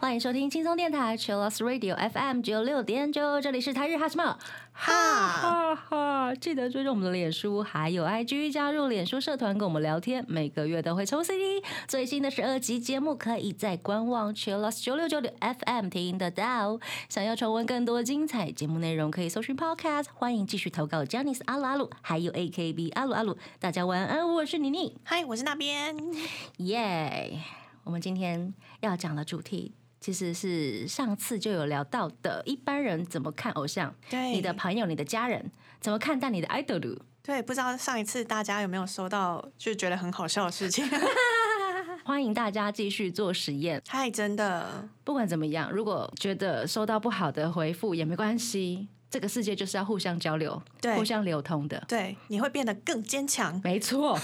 [0.00, 4.36] 欢迎收听轻松电台 Chillus Radio FM 九六点九，这里是台日哈什么。
[4.72, 6.34] 哈，哈哈！
[6.34, 11.62] 记得追踪我们的脸书还有 IG，加入脸书社团跟我们聊天，每个月都会抽 CD。
[11.86, 16.80] 最新的十二集节目可以在官网 Chillus 九六九六 FM 听得到。
[17.10, 20.06] 想要重温更多精彩节目内容，可以搜寻 Podcast。
[20.14, 23.36] 欢迎继续投稿 j a n i c e 阿鲁阿鲁，还有 AKB 阿鲁阿鲁。
[23.58, 25.94] 大家晚安，我是妮妮，嗨，我是那边。
[26.58, 27.40] 耶！
[27.84, 29.74] 我们今天要讲的主题。
[29.98, 33.92] 其实是上次就有聊到的，一般人怎么看偶像？
[34.08, 36.98] 对你的朋友、你的家人怎么看待你的 idol？
[37.22, 40.88] 对，不知道上一次大家有没有收到，就觉得很好笑的事情。
[42.04, 43.82] 欢迎大家继续做实验。
[43.88, 51.84] 嗨，真的，不管怎么样，如果觉得收到不好的回复也没关系，这个世界就是要互相交流、对互相流通的。
[51.88, 53.60] 对，你会变得更坚强。
[53.64, 54.18] 没错，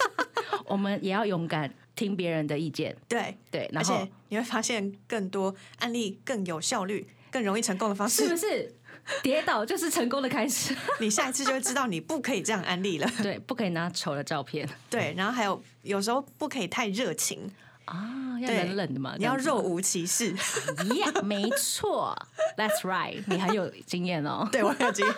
[0.64, 2.96] 我们也要勇敢听别人的意见。
[3.06, 8.48] 对，对，然后你会发现更多案例更有效率、更容易成功的方式是不式。
[8.48, 8.74] 是
[9.22, 10.74] 跌倒就是成功的开始？
[11.00, 13.10] 你下一次就会知道你不可以这样安利了。
[13.22, 17.50] 对，不可以拿丑的照片对，然后还有有时候不可以太热情，
[17.84, 19.14] 啊，要冷冷的嘛。
[19.18, 20.34] 你要若无其事。
[20.34, 22.16] Yeah，没错
[22.56, 24.48] ，That's right，你很有经验哦。
[24.50, 25.14] 对我有经验，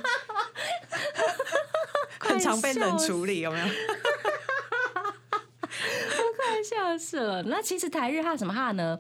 [2.19, 3.67] 很常被冷笑处理，有没有？
[6.63, 7.43] 快笑死了。
[7.43, 8.97] 那其实台日哈什么哈呢？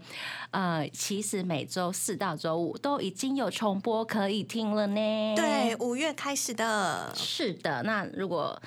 [0.51, 5.35] 呃，其实每周四到周五都已经有重播可以听了呢。
[5.37, 7.85] 对，，五月开始的，是的。
[7.85, 8.61] 那如果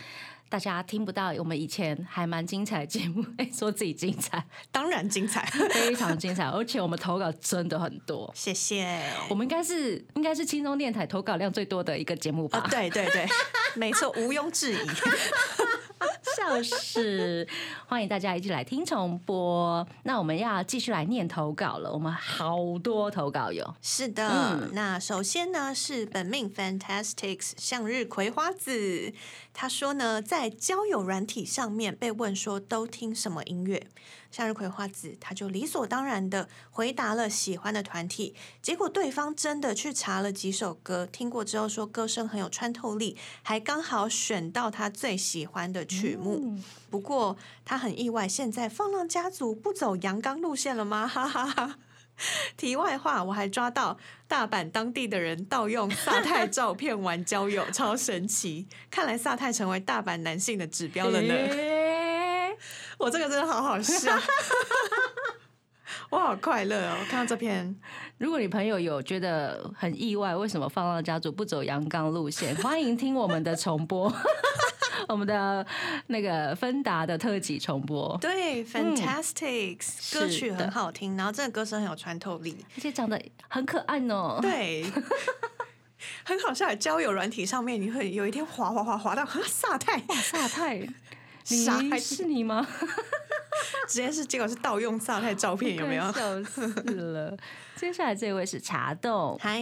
[0.48, 5.46] 大家听不到我们以前还蛮精彩的节目，哎，说自己精彩，当然精彩。
[5.72, 8.32] 非常精彩，而且我们投稿真的很多。
[8.34, 9.04] 谢谢。
[9.30, 12.60] 我们应该是应该是轻松电台投稿量最多的一个节目吧？
[12.60, 13.28] 啊，对对对，
[13.76, 14.78] 没错，毋庸置疑。
[16.36, 17.48] 笑死！
[17.88, 19.88] 欢迎大家一起来听重播。
[20.04, 23.76] 那我们要继续来念投稿了，我们好多投稿有。
[23.82, 29.14] 是的，嗯那首先呢是本命 Fantastics 向日葵花子，
[29.54, 33.88] 他说呢，在交友软体上面被问说都听什么音乐，
[34.32, 46.58] 向日葵花子他就理所当然的回答了喜欢的团体，结果对方真的去查了几首歌，听过之后说歌声很有穿透力，还刚好选到他最喜欢的曲目。
[46.90, 51.06] 不过他很意外，现在放浪家族不走阳刚路线了吗？
[51.12, 51.76] 哈哈哈。
[52.56, 58.68] 题外话，我还抓到大阪当地的人盗用萨泰照片玩交友，超神奇！
[58.90, 61.34] 看来萨泰成为大阪男性的指标了呢。
[61.34, 62.58] 诶
[62.98, 64.18] 我这个真的好好笑，
[66.10, 66.96] 我好快乐哦！
[67.10, 67.76] 看到这篇，
[68.18, 74.10] 如果你朋友有觉得很意外，为什么放浪家族不走阳刚路线，欢迎听我们的重播，
[75.10, 75.66] 我们的
[76.08, 84.40] 那个芬达的特辑重播，对，Fantastics、歌曲很好听，然后这个歌声很有穿透力，而且长得很可爱呢。
[84.42, 84.86] 对。
[86.24, 90.78] 很好笑，交友软体上面你会有一天滑滑滑滑到啊萨泰，萨泰，
[91.50, 92.66] 你傻还是你吗？
[93.88, 96.04] 直接是结果是盗用萨泰照片，有没有？
[96.14, 97.36] 笑死了。
[97.76, 99.60] 接下来这位是茶豆，嗨，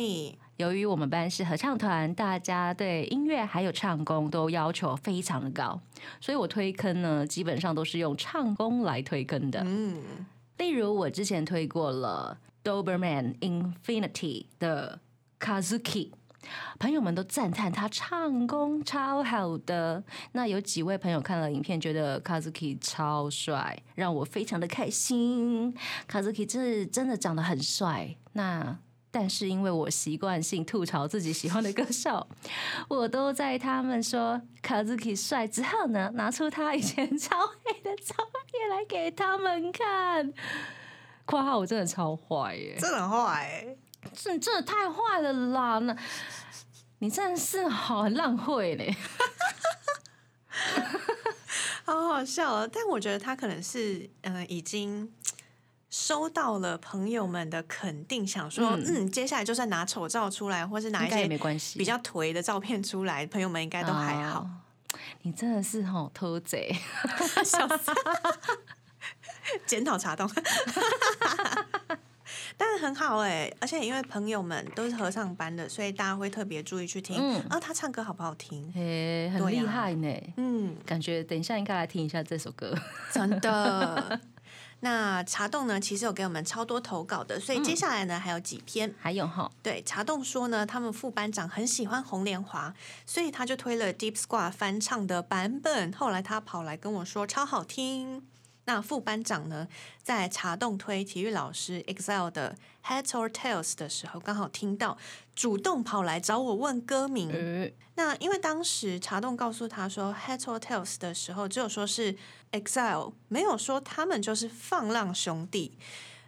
[0.64, 5.78] 由于我们班是合唱团，大家对音乐还有唱功都要求非常的高，
[6.22, 9.62] 所以我推坑呢，基本上都是用唱功来推坑的。
[9.66, 10.26] 嗯，
[10.58, 15.02] 例如我之前推过了 Doberman Infinity 的
[15.38, 16.12] Kazuki。
[16.78, 20.04] 朋友们都赞叹他唱功超好的，
[20.34, 25.74] 那有几位朋友看了影片，觉得 Kazuki 超帅，让我非常的开心。
[26.10, 28.78] Kazuki 是真的长得很帅，那
[29.16, 32.26] 但是因为我习惯性吐槽自己喜欢的歌手，
[32.90, 38.16] 我都在他们说 Kazuki 帅之后呢，拿出他以前 超黑的照
[38.52, 40.34] 片来给他们看。
[41.26, 43.78] 括号我真的超坏耶，真的很坏欸，
[44.16, 45.78] 这真的太坏了啦！
[45.78, 45.96] 那
[46.98, 48.96] 你真的是好浪费嘞。
[51.86, 52.68] 好好笑啊。
[52.72, 55.14] 但我觉得他可能是嗯、呃已经
[55.94, 64.40] 收到了朋友们的肯定，想说嗯嗯接下来就算拿丑照出来，或是拿一些关系，比较颓的照片出来，朋友们应该都还好。
[64.40, 64.50] 哦
[65.24, 66.72] 你真的是吼偷贼，
[67.44, 67.92] 笑死！
[69.66, 70.30] 检讨查到，
[72.58, 78.72] 但是很好哎、而且因为朋友们都是合唱班的，所以大家会特别注意去听，嗯啊，他唱歌好不好听？
[78.76, 80.34] 嘿，很厉害呢。
[80.38, 82.78] 嗯，感觉等一下应该来听一下这首歌。
[83.12, 84.20] 真的。
[84.84, 88.94] 那茶洞呢，其实有给我们超多投稿的，所以接下来呢还有几篇。
[89.00, 92.74] 还有哈，对，茶洞说呢，他们副班长很喜欢红莲华，
[93.06, 95.94] 所以他就推了 Deep Squad 翻唱的版本。
[95.94, 98.24] 后来他跑来跟我说超好听。
[98.66, 99.68] 那副班长呢，
[100.02, 102.56] 在茶洞推体育老师 Excel 的
[102.86, 104.98] Heads or Tails 的时候，刚好听到，
[105.36, 107.30] 主动跑来找我问歌名。
[107.32, 112.16] 呃，那因为当时茶洞告诉他说 Heads or Tails 的时候，只有说是
[112.52, 115.78] Excel，没有说他们就是放浪兄弟。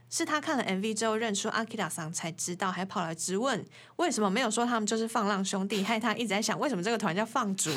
[0.08, 3.66] 是他看了 MV 之后认出阿 Kira 桑才知道，还跑来质问
[3.96, 7.72] 为什么没有说他们就是放浪兄弟，害他一直在想为什么这个团叫放逐。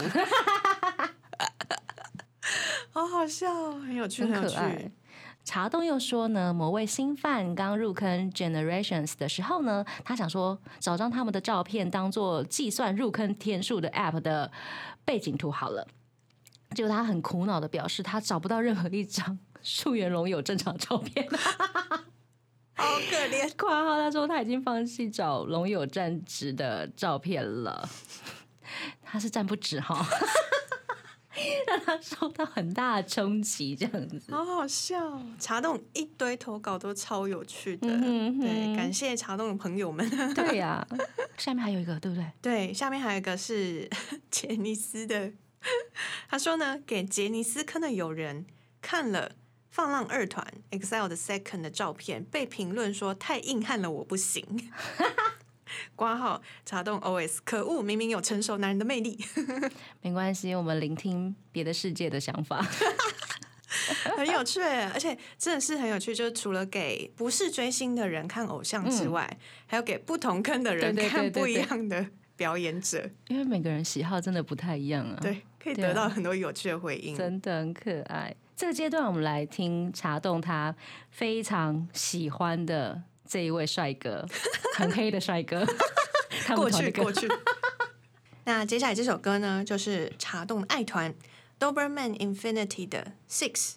[2.90, 4.90] 好好笑哦，很有趣，很很可爱趣。。
[5.44, 14.52] 茶洞又说呢，某位新犯刚入坑 Generations 的时候呢，他想说找张他们的照片当做计算入坑天数的 App 的
[15.04, 15.86] 背景图好了。
[16.74, 21.26] 结果他很苦恼的表示，他找不到任何一张树原龙有正常照片。
[22.76, 23.50] 好可怜。
[23.56, 27.88] 括号他说他已经放弃找龙友站直的照片了，
[29.02, 30.06] 他是站不直哈，
[31.66, 34.30] 让他受到很大的冲击，这样子。
[34.30, 40.08] 好好笑，茶洞一堆投稿都超有趣的，嗯哼对，感谢茶洞的朋友们。
[40.34, 40.86] 对呀、
[41.38, 42.26] 下面还有一个，对不对？
[42.40, 43.88] 对，下面还有一个是
[44.30, 45.32] 杰尼斯的，
[46.28, 48.46] 他说呢，给杰尼斯坑的友人
[48.80, 49.32] 看了
[49.70, 54.70] 放浪二团 Excel 的 Second 的照片，被评论说太硬汉了，我不行。
[55.96, 59.18] 挂号茶洞 OS，可恶，明明有成熟男人的魅力，
[60.02, 62.64] 没关系，我们聆听别的世界的想法。
[64.16, 66.14] 很有趣，而且真的是很有趣。
[66.14, 72.04] 就是除了给不是追星的人看偶像之外，还有给不同坑的人看不一样的
[72.36, 77.16] 表演者，因为每个人喜好真的不太一样啊，，对，可以得到很多有趣的回应。
[77.16, 78.34] 真的很可爱。
[78.56, 80.74] 这个阶段，我们来听茶洞他
[81.10, 84.26] 非常喜欢的这一位帅哥，
[84.76, 85.64] 很黑的帅哥，
[86.46, 87.28] 他过去过去。
[88.44, 91.14] 那接下来这首歌呢，就是茶洞爱团
[91.60, 93.74] Doberman Infinity 的 Six。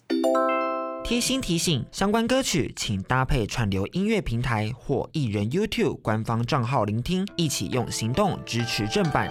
[1.04, 9.28] 贴心提醒：相关歌曲请搭配串流音乐平台或艺人 YouTube 官方账号聆听，一起用行动支持正版。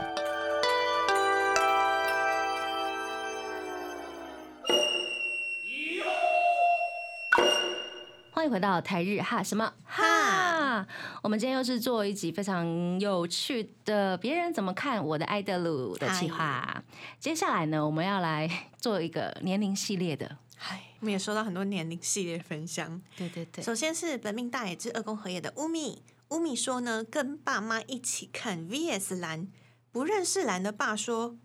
[8.51, 10.86] 回到台日哈什么哈？
[11.24, 16.83] 我们今天又是做一集非常有趣的别人怎么看我的爱德鲁的企划。
[17.18, 20.38] 接下来呢，我们要来做一个年龄系列的。
[20.57, 23.01] 嗨，我们也收到很多年龄系列分享。
[23.15, 29.48] 对对对，首先是本命大野之二宫和也的乌米，乌米说呢，跟爸妈一起看 VS 蓝，
[29.94, 31.38] 不认识蓝的爸说，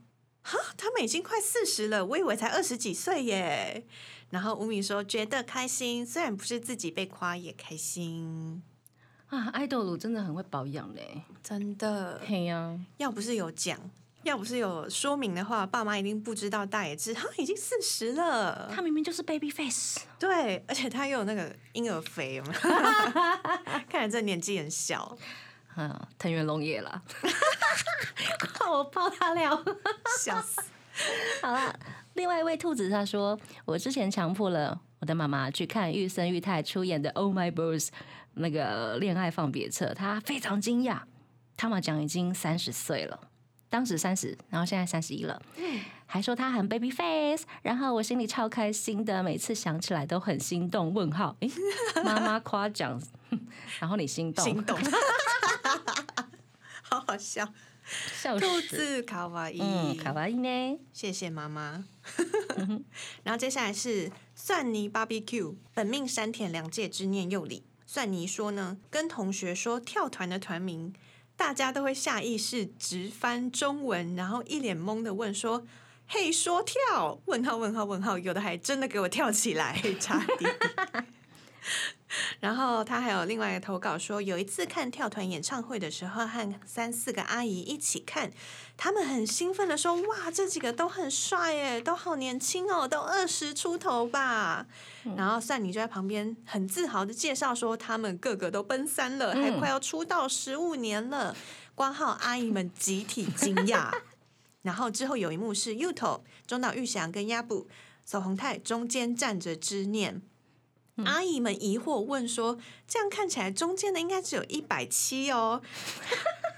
[0.43, 3.87] 哈，他们已经快四十了，我以为才二十几岁耶。
[4.37, 8.63] 然后吴敏说觉得开心，虽然不是自己被夸也开心，
[9.29, 11.23] 啊，爱豆鲁真的很会保养嘞。
[11.43, 12.21] 真的。
[12.23, 13.81] 嘿呀、要不是有讲，
[14.25, 18.71] 要不是有说明的话，爸妈一定不知道大野智他已经四十了。
[18.71, 20.01] 他明明就是 baby face。
[20.19, 22.61] 对，而且他又有那个婴儿肥，有没有？
[23.89, 25.17] 看起来这年纪很小，
[25.77, 27.03] 嗯，藤原龙也啦，
[28.69, 29.65] 我爆他料。
[30.21, 30.61] 笑死。
[31.41, 31.75] 好了，
[32.17, 37.87] 另外一位兔子他说，我之前强迫了我的妈妈去看玉森裕太出演的《Oh My Boys》
[38.35, 41.01] 那个恋爱放别册，她非常惊讶，
[41.57, 43.21] 他妈讲已经三十岁了。
[43.69, 45.41] 当时三十，然后现在三十一了，
[46.07, 50.95] 还说他很 baby face，然后我心里超开心的，每次想起来都很心动。
[50.95, 51.51] 问号，诶，
[52.05, 53.01] 妈妈夸奖，
[53.81, 54.79] 然后你心动，心动，
[56.83, 57.47] 好好笑。
[58.21, 60.79] 笑兔，子卡哇伊，嗯，卡哇伊呢？
[60.93, 61.85] 谢谢妈妈。
[63.23, 67.63] 然后接下来是蒜泥 BBQ，本命山田凉介之念佑里。
[67.87, 70.93] 蒜泥说呢，跟同学说跳团的团名，
[71.37, 75.65] 大家都会下意识直翻中文，然后一脸懵的问说
[76.09, 80.51] ：“嘿，说跳？”问号问号问号，有的还真的给我跳起来， 差滴滴。
[82.41, 88.31] 然后他还有另外一个投稿说，有一次看跳团演唱会的时候，和三四个阿姨一起看，
[88.77, 94.67] 他们很兴奋的说：“哇，这几个都很帅耶，都好年轻哦，都二十出头吧。
[95.17, 101.37] 然后善妮就在旁边很自豪的介绍说，他们个个都奔三了，还快要出道十五年了。
[101.75, 103.93] 光浩阿姨们集体惊讶。
[104.63, 107.69] 然后之后有一幕是 Yuto、中岛裕翔跟亚布、
[108.05, 110.23] 守宏泰中间站着之念。
[111.05, 115.61] 阿姨们疑惑问说：“这样看起来中间的应该只有一百七哦。”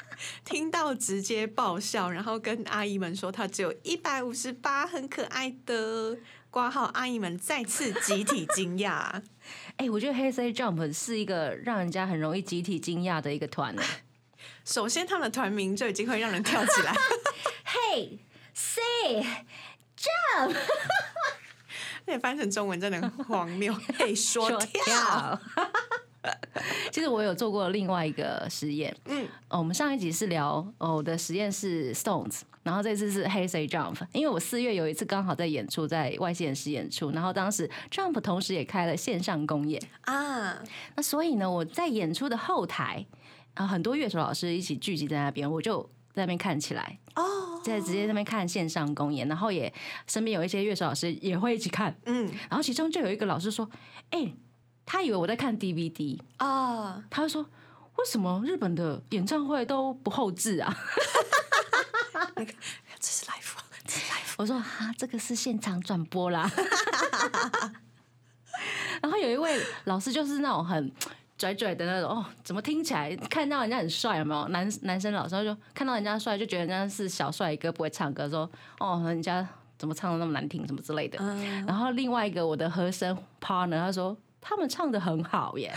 [0.45, 6.19] 听到直接爆笑，然后跟阿姨们说他只有一百五十八，很可爱的。
[6.51, 9.23] 挂号阿姨们再次集体惊讶，
[9.77, 13.83] 哎、我觉得黑 C Jump 是一个让人家很容易集体惊讶的一个团呢。
[14.65, 16.95] 首先，他们的团名就已经会让人跳起来，
[17.65, 18.19] 嘿
[18.55, 19.23] ，say
[19.95, 20.57] jump，
[22.09, 23.73] 那也翻成中文真的很荒谬。
[23.99, 25.39] 嘿，说跳，
[26.91, 40.59] 其实我有做过另外一个实验，嗯，哦，我们上一集是聊哦，我的实验是 Stones，然后这次是 Hey Say Jump，因为我四月有一次刚好在演出，在外县市演出，然后当时 Jump 同时也开了线上公演，啊，
[40.97, 43.05] 那所以呢，我在演出的后台，
[43.53, 45.83] 啊很多乐手老师一起聚集在那边，我就
[46.15, 47.23] 在那边看起来，哦，
[47.69, 49.73] 在直接在那边看线上公演，然后也
[50.07, 53.69] 身边有一些乐手老师也会一起看，嗯，然后其中就有一个老师说，
[54.11, 54.35] 哎、
[54.87, 57.43] 他以为我在看 DVD，啊，他就说
[57.97, 60.77] 为什么日本的演唱会都不后置啊？
[63.01, 66.51] 这是 live，这是 live，我说哈，这个是现场转播啦。
[69.01, 70.93] 然后有一位老师就是那种很
[71.39, 74.49] 拽拽的那种，哦，怎么听起来看到人家很帅有没有？
[74.49, 79.47] 男男生老师就看到人家帅，就觉得人家是小帅哥，不会唱歌，说哦，人家
[79.79, 81.17] 怎么唱的那么难听，什么之类的。
[81.21, 85.73] 嗯，然后另外一个我的和声 partner 他说他们唱的很好耶，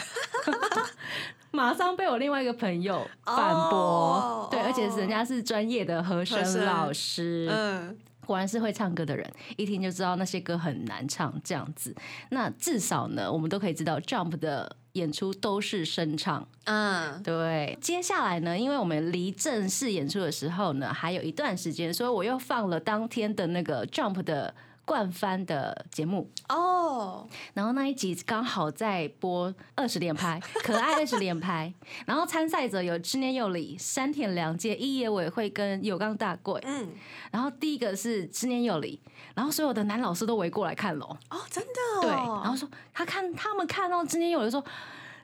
[1.52, 4.48] 马上被我另外一个朋友反驳，哦。
[4.50, 6.66] 对，而且是人家是专业的和和声声。
[6.66, 7.98] 老师，嗯，
[8.32, 11.94] 果然是会唱歌的人，一听就知道那些歌很难唱这样子。
[12.30, 16.48] 那至少呢，我们都可以知道 Jump 的演出都是声唱。
[16.64, 24.56] 嗯，对，接下来呢，因为我们离正式演出的时候呢，还有一段时间，所以我又放了当天的那个 Jump 的
[24.92, 26.30] 冠番的节目。
[26.50, 31.74] 哦，然后那一集刚好在播二十连拍， 可爱二十连拍。
[32.06, 36.60] 然后参赛者有知念佑里、山田凉介、一野委会跟有冈大贵。
[36.66, 36.90] 嗯，
[37.32, 39.02] 然后第一个是知念佑里，
[39.34, 41.18] 然后所有的男老师都围过来看了哦。
[41.30, 44.62] 哦，真的、哦，对，然后说他看他们看到知念佑里说。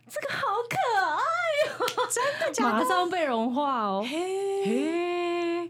[0.10, 1.20] 这个好可爱
[1.74, 2.72] 哦， 真的假的？
[2.80, 4.02] 马上被融化哦。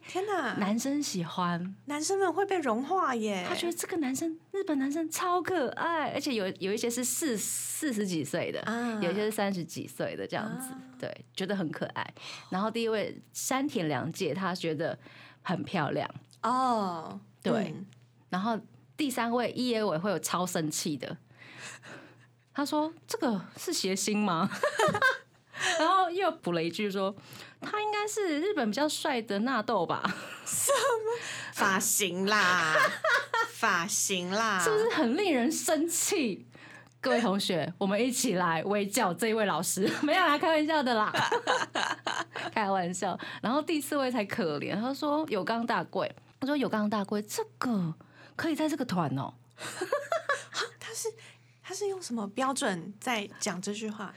[0.07, 8.99] 天哪，男生喜欢，男生们会被融化耶，他觉得这个男生日本男生超可爱，而且有有一些是四四十几岁的，啊。
[9.01, 12.13] 有一些是三十几岁的这样子，对，觉得很可爱。
[12.49, 14.97] 然后第一位山田凉介，他觉得
[15.41, 16.09] 很漂亮，
[16.41, 17.73] 哦，对。
[17.75, 17.85] 嗯。
[18.29, 18.59] 然后
[18.95, 21.17] 第三位一野委会有超生气的，
[22.53, 24.49] 他说这个是谐星吗？
[25.79, 27.15] 然后又补了一句说，
[27.61, 30.03] 他应该是日本比较帅的纳豆吧？
[30.45, 31.19] 什 么
[31.53, 32.75] 发型啦，
[33.49, 36.47] 发型啦，是不是很令人生气？
[36.99, 41.13] 各位同学，我们一起来围剿这一位老师，没有啦，开玩笑的啦，
[42.53, 43.17] 开玩笑。
[43.41, 47.93] 然后第四位才可怜，他说有冈大贵，他说有冈大贵这个
[48.35, 49.33] 可以在这个团哦、
[50.79, 51.07] 他是
[51.61, 54.13] 他是用什么标准在讲这句话？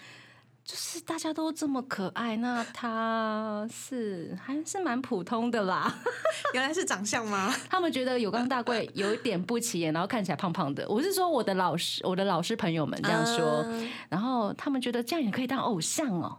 [0.70, 5.92] 就是大家都这么可爱，那他是还是蛮普通的啦。
[6.54, 7.52] 原来是长相吗？
[7.68, 10.88] 他们觉得有刚大贵有一点不起眼，然后看起来胖胖的。
[10.88, 16.38] 我是说我的老师，我的老师朋友们这样说，嗯然后他们觉得这样也可以当偶像哦。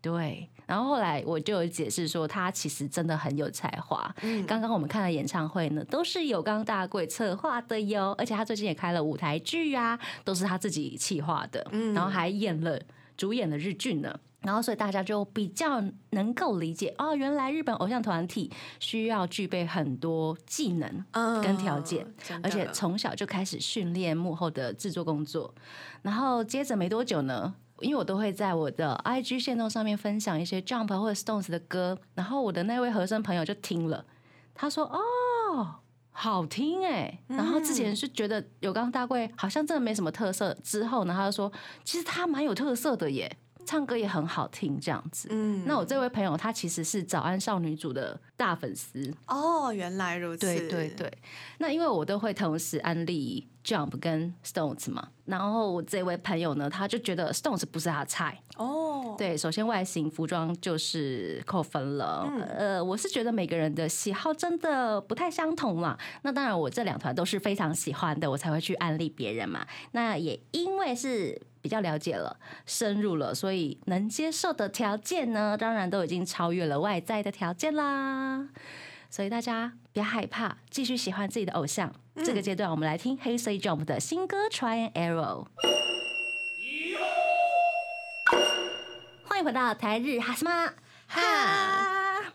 [0.00, 4.14] 对，然后后来我就有解释说，他其实真的很有才华。
[4.22, 12.80] 嗯刚刚我们看的演唱会呢，都是有刚大贵策划的哟，而且他最近也开了舞台剧啊，都是他自己企划的，嗯然后还演了
[13.16, 14.18] 主演的日剧呢。
[14.42, 18.50] 然后，所以大家就比较能够理解哦，原来日本偶像团体
[18.80, 22.04] 需要具备很多技能，嗯跟条件，
[22.42, 25.54] 而且从小就开始训练幕后的制作工作。
[26.02, 34.04] 然后接着没多久呢，因为我都会在我的 IG 线动上面分享一些 Jump 或者 Stones 的歌，然后我的那位和声朋友就听了，
[34.54, 35.76] 他说：“哦。”
[36.12, 41.50] 好听哎，然后之前是觉得有刚大贵好像真的没什么特色，之后呢他就说
[41.84, 45.28] 其实他蛮有特色的耶，唱歌也很好听这样子。
[45.30, 45.64] 嗯。
[45.66, 51.18] 那我这位朋友他其实是早安少女组的大粉丝，哦，原来如此，对对对，
[51.58, 58.40] 那因为我都会同时安利 Jump 跟 Stones 嘛，然后我这位朋友呢，他就觉得 Stones 不是他的菜。
[58.56, 62.28] 哦，对，首先外形、服装就是扣分了。
[62.56, 65.96] 呃，我是觉得每个人的喜好真的不太相同嘛。
[66.22, 69.64] 那当然，我这两团都是非常喜欢的，我才会去安利别人嘛。
[69.92, 78.48] 那也因为是比较了解了、深入了，所以能接受的条件呢，当然都已经超越了外在的条件啦。
[79.12, 81.94] 所以大家不要害怕，继续喜欢自己的偶像。
[82.24, 85.44] 这个阶段，我们来听黑色 Jump 的新歌《Try and Arrow》。
[89.26, 90.72] 欢迎回到台日哈什么
[91.08, 92.32] 哈，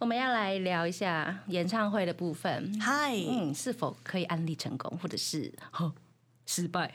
[0.00, 2.76] 我们要来聊一下演唱会的部分。
[2.80, 5.94] 嗨，嗯，是否可以安利成功，或者是呵
[6.44, 6.92] 失败？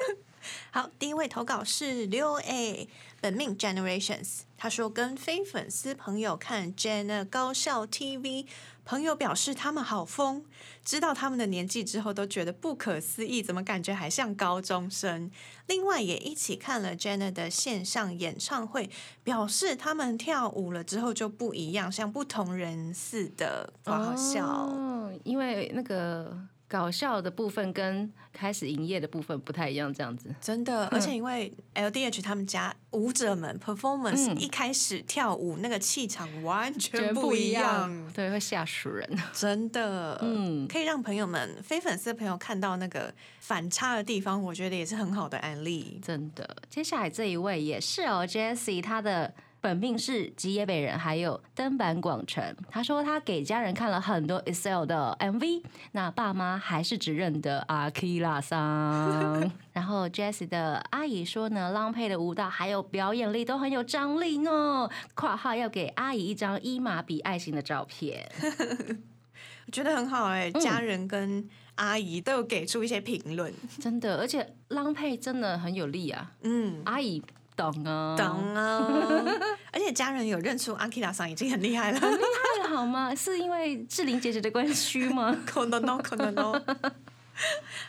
[0.70, 2.90] 好，第一位投稿是六 A
[3.22, 8.46] 本命 Generations，他说跟非粉丝朋友看 Jenna 高校 TV，
[8.82, 10.42] 朋友表示他们好疯，
[10.82, 15.30] 知道他们的年纪之后都觉得不可思议，怎么感觉还像高中生？
[15.66, 18.88] 另外也一起看了 Jenna 的线上演唱会，
[19.22, 24.46] 表示他们跳舞了之后就不一样，像不同人似的，好笑。
[24.46, 26.34] 哦，因为那个
[26.66, 30.34] 搞笑的部分跟开始营业的部分不太一样，这样子。
[30.40, 34.40] 真的，而且因为 LDH 他们家舞者们 performance 嗯。
[34.40, 39.08] 一开始跳舞那个气场完全全不一一样，对，会吓死人。
[39.32, 40.66] 真的，嗯。
[40.66, 46.00] 可以让朋友们非粉丝的朋友看到那个反差的地方，我觉得也是很好的案例。
[46.02, 49.32] 真的，接下来这一位也是哦，Jessie，她的
[49.64, 52.54] 本命是吉野北人，还有登坂广城。
[52.70, 59.50] 他说他给家人看了很多 Excel 的 MV，那爸妈还是只认得阿 k 拉桑。
[59.72, 64.86] 然后 Jessie 的阿姨说呢，浪佩的舞蹈还有表演力都很有张力呢。
[65.14, 68.30] 括号要给阿姨一张伊玛比爱心的照片。
[69.66, 73.50] 我觉得很好哎、嗯家人跟阿姨都有给出一些评论。
[73.80, 76.32] 真的，而且浪佩真的很有力啊。
[76.42, 77.22] 嗯，阿姨
[77.56, 79.22] 懂啊，懂啊，
[79.72, 82.00] 而且家人有认出阿 k i r a 桑已经很厉害了。
[82.00, 83.12] 太好吗？
[83.16, 85.36] 是因为志玲姐姐的关系吗？
[85.46, 86.60] 可能哦， 可能哦。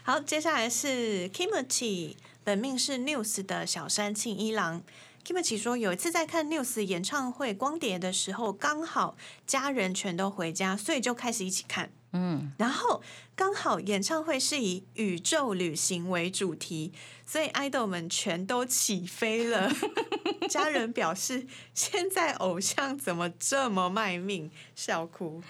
[0.04, 4.84] 好，接下来是 Kimochi，本命是 News 的小山庆一郎。
[5.26, 9.16] Kimochi 说，有一次在看 News 演唱会光碟的时候，刚好
[9.48, 11.90] 家人全都回家，所以就开始一起看。
[12.16, 13.02] 嗯，然后
[13.36, 16.94] 刚好演唱会是以宇宙旅行为主题，
[17.26, 19.70] 所以爱豆们全都起飞了。
[20.50, 24.50] 家人表示，现在偶像怎么这么卖命？
[24.76, 25.44] 笑哭。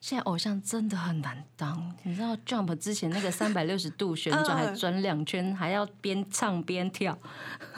[0.00, 7.16] 现在偶像真的很难当，你知道 Jump 之前那个 三百六十度旋转，还嗯转两圈，还要边唱边跳。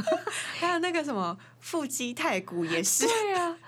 [0.59, 3.59] 还有那个什么腹肌太鼓也是，对啊，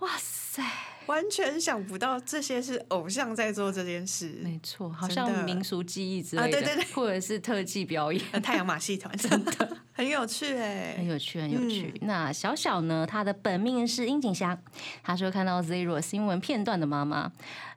[0.00, 0.62] 哇塞，
[1.06, 4.34] 完全想不到这些是偶像在做这件事。
[4.42, 8.22] 没错，好像民俗技艺之类的，啊对对对或者是特技表演。
[8.32, 11.92] 呃 太阳马戏团 真的很有趣哎、很有趣，很有趣。
[12.00, 13.06] 嗯那小小呢？
[13.08, 14.58] 他的本命是樱井翔。
[15.02, 17.30] 他说看到 Zero 新闻片段的妈妈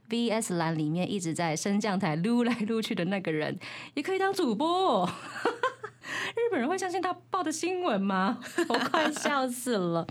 [0.10, 3.60] ，VS 栏里面一直在升降台撸来撸去的那个人，
[3.94, 4.68] 也可以当主播、
[5.04, 5.10] 哦。
[6.36, 8.40] 日本人会相信他报的新闻吗？
[8.70, 10.06] 我快笑死了！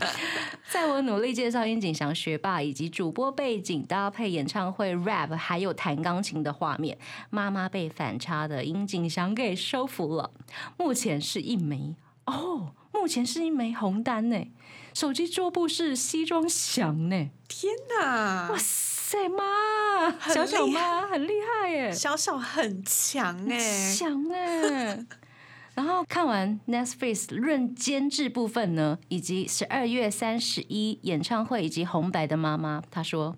[0.71, 6.99] 在我努力介绍樱井翔学霸以及主播背景搭配演唱会 rap 还有弹钢琴的画面，
[7.31, 10.31] 妈妈被反差的樱井翔给收服了。
[10.77, 11.95] 目前是一枚
[12.27, 14.47] 哦，目前是一枚红单呢。
[14.95, 17.29] 手机桌布是西装祥呢。
[17.49, 25.07] 天哪哇，塞妈，很小小厉妈很厉害耶，小小很强哎、强哎。
[25.77, 33.37] 然后看完 Netflix 论监制部分呢，以及十二月三十一演唱会以及红白的妈妈，她说。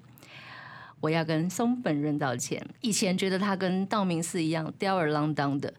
[1.01, 2.61] 我要跟松本润道歉。
[2.81, 5.72] 以前觉得他跟道明寺一样吊儿郎当的，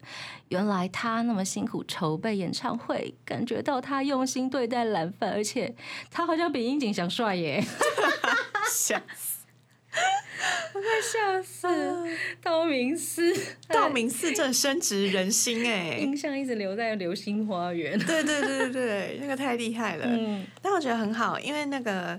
[0.48, 5.76] 原来他那么辛苦筹备演唱会，感觉到他用心对待蓝饭，而且
[6.10, 7.62] 他好像比樱井翔帅耶，
[8.72, 8.98] 笑
[11.12, 11.66] 笑死！
[12.42, 13.32] 道明寺
[13.68, 17.98] 道明寺真的深植人心哎、印象一直留在流星花园。
[17.98, 20.04] 对对对对对，那个太厉害了。
[20.06, 22.18] 嗯，但我觉得很好，因为那个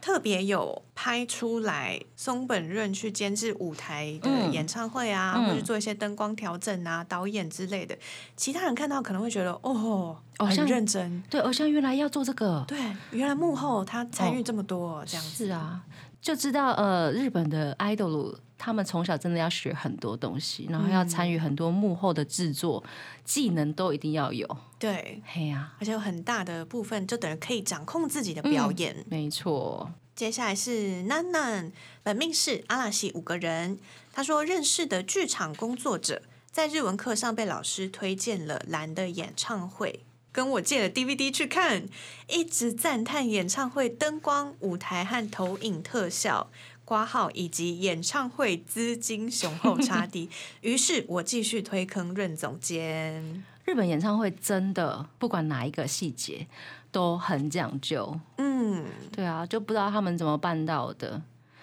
[0.00, 7.96] 特别有拍出来松本润去监制舞台的嗯演唱会啊，嗯或者做一些灯光调整啊、导演之类的。
[8.36, 11.22] 其他人看到可能会觉得哦，很认真。
[11.30, 12.78] 对，偶像原来要做这个，对，
[13.10, 15.80] 原来幕后他参与这么多，这样子是啊，
[16.26, 22.82] 就知道呃，日本的 idol 他们从小真的要学很多东西，然后要参与很多幕后的制作，
[23.24, 24.44] 技能都一定要有。
[24.76, 29.06] 对，嘿呀、而且有很大的部分就等于可以掌控自己的表演。
[29.08, 31.70] 没错，接下来是楠楠，
[32.02, 33.78] 本命是阿拉西五个人。
[34.12, 40.00] 他说认识的剧场工作者，在日文课上被老师推荐了蓝的演唱会，
[40.36, 41.88] 跟我借了 DVD 去看，
[42.28, 46.50] 一直赞叹演唱会灯光、舞台和投影特效。
[46.84, 53.42] 挂号以及演唱会资金雄厚差低， 于是我继续推坑任总监。
[53.64, 56.46] 日本演唱会真的不管哪一个细节
[56.92, 58.20] 都很讲究。
[58.36, 61.20] 嗯，对啊，就不知道他们怎么办到的。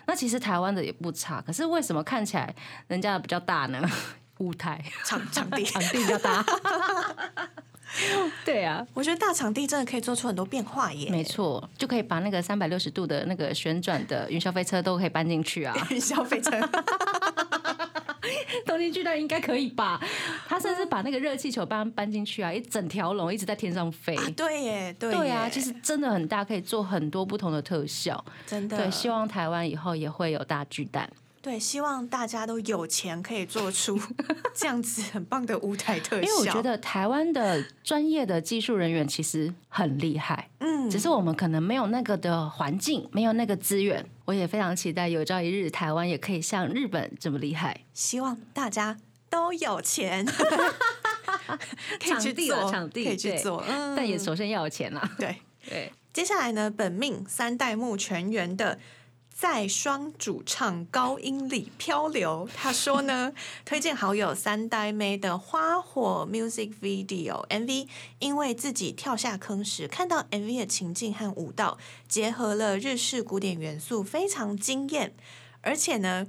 [0.08, 2.54] 那其实台湾的也不差，可是为什么看起来
[2.88, 3.82] 人家的比较大呢？
[4.40, 6.44] 舞台场场地， 场地比较大。
[8.46, 11.10] 对啊，我觉得大场地真的可以做出很多变化耶。
[11.10, 15.76] 没错，就可以把那个三百六十度的那个旋转的云霄飞车都可以搬进去啊。
[15.92, 16.52] 云霄飞车
[18.66, 20.00] 东京巨蛋应该可以吧？
[20.48, 24.16] 他甚至把那个热气球搬搬进去啊，一整条龙一直在天上飞。
[24.16, 28.24] 啊，对耶，对对啊，其实真的很大，可以做很多不同的特效。
[28.48, 31.10] 真的对，希望台湾以后也会有大巨蛋。
[31.44, 34.00] 对，希望大家都有钱可以做出
[34.56, 36.22] 这样子很棒的舞台特效。
[36.22, 44.06] 因为我觉，得台湾的专业的技术人员其实很厉害，嗯，只是我们可能没有那个的环境，没有那个资源。
[44.24, 47.82] 我也非常期待有朝一日台湾也可以像日本这么厉害。
[47.94, 48.98] 希望大家
[49.30, 50.26] 都有钱，
[52.00, 55.12] 可以场去做，场地可以去做，嗯，但也首先要有钱啦。
[55.20, 55.36] 对。
[55.68, 58.78] 对，接下来呢，本命三代目全员的
[59.34, 63.34] 在双主唱高音里漂流，他说呢，
[63.66, 67.88] 推荐好友三代妹的花火 music video MV，
[68.20, 75.14] 因为自己跳下坑时看到 MV 的情境和舞蹈结合了日式古典元素，非常惊艳，
[75.62, 76.28] 而且呢。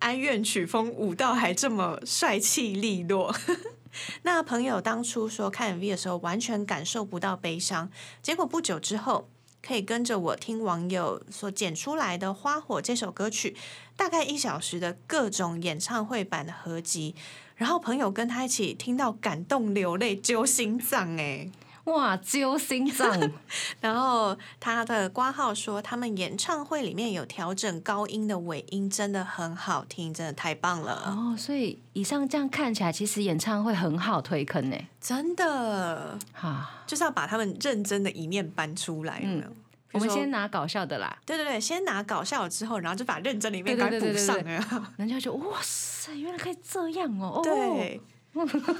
[0.00, 3.34] 哀怨曲风舞蹈还这么帅气利落，
[4.22, 7.90] 那朋友当初说看 MV 的时候完全感受不到悲伤，
[8.22, 9.28] 结果不久之后
[9.60, 13.56] 可以跟着我听网友所剪出来的《花火》这首歌曲，
[13.96, 17.14] 大概一小时的各种演唱会版的合集，
[17.56, 21.50] 然后朋友跟他一起听到感动流泪揪心脏哎，
[21.88, 23.18] 哇，揪心脏。
[23.80, 34.76] 然后他的挂号说他们演唱会里面有调整高音的尾音，真的很好听，真的太棒了，哦，所以以上这样看起来，其实演唱会很好推坑呢。
[35.00, 39.40] 真的哈，就是要把他们认真的一面搬出来，有没有？
[39.42, 39.56] 嗯
[39.90, 44.92] 我们先拿搞笑的啦，对对对，先拿搞笑之后，然后就把认真的一面对赶快补上了。
[44.98, 47.40] 人家就哇塞，原来可以这样哦。
[47.40, 47.98] 哦，对，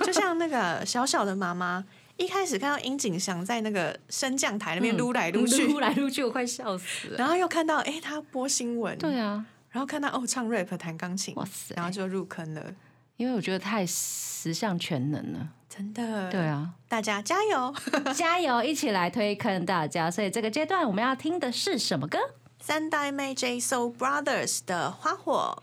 [0.05, 1.83] 就像那个小小的妈妈，
[2.19, 7.17] 一开始看到樱井翔在那个升降台那边撸来撸去，嗯 撸来撸去，我快笑死了。
[7.17, 12.75] 然后又看到哎他播新闻，对啊，然后看到哦唱 rap 弹钢琴，哇塞然后就入坑了，
[13.17, 15.49] 因为我觉得太十项全能了。
[15.69, 16.29] 真的。
[16.29, 17.73] 对，啊，大家加油！
[18.13, 20.11] 加油，一起来推坑大家。
[20.11, 22.19] 所以这个阶段我们要听的是什么歌？
[22.61, 25.63] 三代妹 J Soul Brothers 的花火，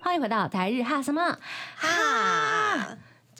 [0.00, 1.38] 欢迎回到台日哈什么？
[1.76, 1.88] 哈，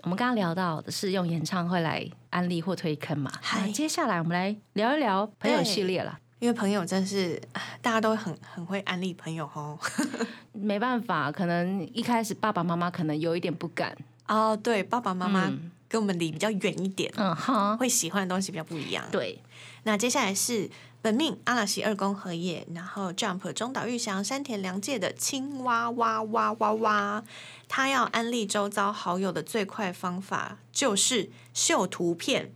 [0.02, 6.18] 我们刚刚聊到的是用演唱会来安利或推坑嘛，嗨那接下来我们来聊一聊朋友系列了。
[6.40, 9.78] 因为朋友真是啊大家都很很会安利朋友哦。
[10.52, 19.04] 没办法，可能一开始爸爸妈妈可能有一点不敢，哦，对，爸爸妈妈嗯跟我们离比较远一点，嗯哈，会喜欢的东西比较不一样。
[19.12, 19.38] 对，
[19.84, 20.68] 那接下来是
[21.02, 27.24] 本命阿拉西二宫和也，然后 Jump 中岛裕翔、山田凉介的青蛙哇哇哇哇，
[27.68, 32.52] 他要安利周遭好友的最快方法就是秀图片。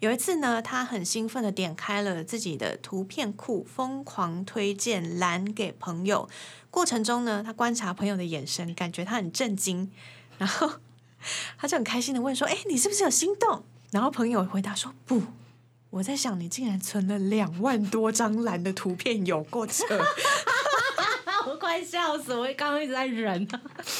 [0.00, 6.28] 有一次呢，他很兴奋的点开了自己的图片库，疯狂推荐栏给朋友。
[6.70, 9.90] 过程中呢，他观察朋友的眼神，感觉他很震惊，
[10.38, 10.70] 然后
[11.56, 15.22] 他就很开心的问说：“哎，你是不是有心动？”然后朋友回答说：“不，
[15.96, 19.82] 我在想你竟然存了两万多张蓝的图片，有过扯。
[21.46, 22.34] 我快笑死！
[22.34, 23.48] 我刚刚一直在忍。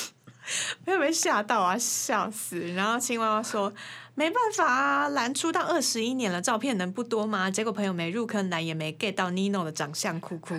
[0.85, 2.59] 没有被吓到啊，笑死！
[2.75, 3.73] 然后青蛙蛙说
[4.15, 10.55] ：“没办法啊，蓝出道二十一年了，照片能不多吗？”结果朋友没入坑，蓝也没 get 到 Nino 的长相，哭哭。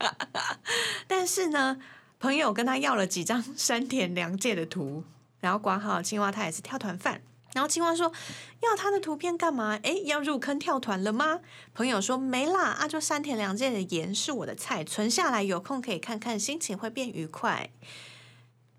[1.06, 1.78] 但是呢，
[2.18, 5.04] 朋友跟他要了几张 山田凉介的图，
[5.40, 7.20] 然后挂号青蛙他也是跳团饭。
[7.56, 8.12] 然后青蛙说
[8.60, 9.80] ：“要他的图片干嘛？
[9.82, 11.40] 哎，要入坑跳团了吗？”
[11.72, 17.70] 朋友说：“没啦，啊，就山田凉介的盐是我的菜，存下来有空可以看看，心情会变愉快。”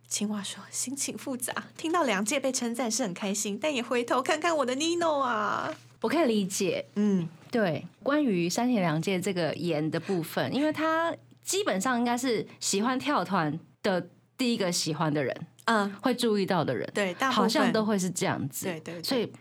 [0.07, 5.73] 青蛙说：“心情复杂，听到凉介被称赞是很开心，但也回头看看我的 Nino 啊。
[6.01, 18.65] 我可以理解，嗯，对，关于山田凉介这个盐的部分，因为他基本上应该是喜欢跳团的第一个喜欢的人，嗯，会注意到的人，对，大好像都会是这样子。
[18.65, 19.31] 对对对所以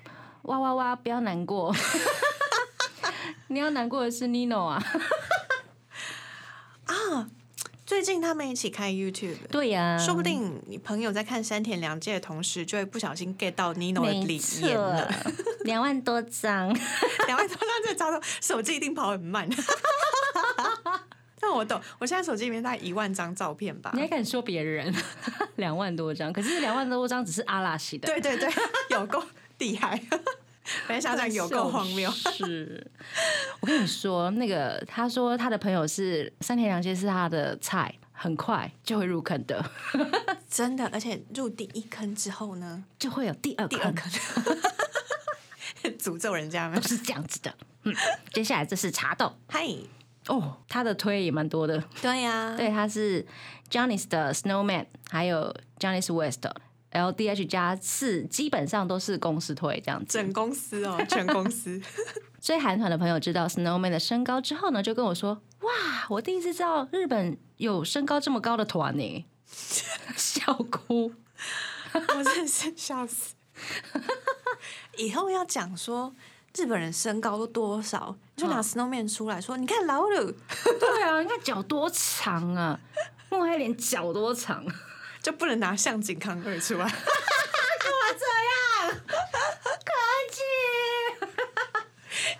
[0.43, 1.75] 哇哇哇，不要难过，
[3.49, 4.83] 你要难过的是 Nino 啊，
[6.87, 7.29] 啊。
[7.87, 15.09] 最近他们一起开 YouTube，对呀、说不定你朋友在看山田凉介的同时，就会不小心 get 到 Nino 的没理错念了。
[15.63, 16.67] 两万多张，
[17.29, 19.49] 两万多张这招头，手机一定跑很慢。
[21.49, 24.01] 但我懂，我现在手机里面大概一万张照片吧你。
[24.01, 24.93] 还敢说别人
[25.57, 26.33] 两万多张？
[26.33, 28.53] 可是两万多张只是阿拉西的，对对对，
[28.91, 29.23] 有够
[29.59, 30.01] 厉害。
[30.89, 32.11] 本来想讲有够荒谬。
[32.11, 32.85] 是，
[33.61, 39.65] 我跟你说，那个他说他的朋友是三田凉介是他的菜，很快就会入坑的，
[40.51, 44.11] 真的，而且入第一坑之后呢，就会有第二第二坑，
[45.97, 46.83] 诅咒人家吗都。
[46.83, 47.55] 是这样子的。
[47.85, 47.95] 嗯，
[48.33, 49.65] 接下来这是茶豆，嗨，
[50.29, 51.83] 哦，他的推也蛮多的。
[52.03, 53.25] 对呀、对，他是
[53.71, 56.47] Johnny's 的 Snowman，还有 Johnny's West。
[56.93, 61.79] LDH 加四基本上都是公司推这样子，整公司哦，全公司。
[62.41, 65.71] 所以韩团的朋友知道 Snowman 的身高之后呢，就跟我说：“哇，
[66.09, 69.27] 我第一次知道日本有身高这么高的团呢！”
[70.17, 71.13] 笑哭。
[71.93, 73.35] 我真的是笑死。
[74.97, 76.15] 以后要讲说
[76.57, 80.33] 日本人身高都多少，就拿 Snowman 出来说，你看老鲁
[80.81, 82.81] 对啊，你看脚多长啊，
[83.29, 84.65] 莫黑连脚多长。
[85.23, 86.87] 就不能拿向井康二出来，